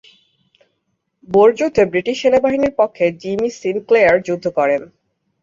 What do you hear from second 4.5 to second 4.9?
করেন।